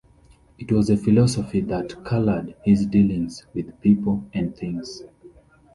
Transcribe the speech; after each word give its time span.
It 0.57 0.71
was 0.71 0.89
a 0.89 0.97
philosophy 0.97 1.59
that 1.61 2.03
coloured 2.03 2.55
his 2.65 2.87
dealings 2.87 3.45
with 3.53 3.79
people 3.81 4.27
and 4.33 4.55
things. 4.57 5.03